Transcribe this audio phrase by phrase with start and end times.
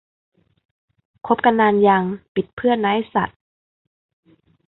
[1.27, 2.03] คบกันนานยัง
[2.35, 3.29] ปิดเพื่อนนะ ไอ้สัด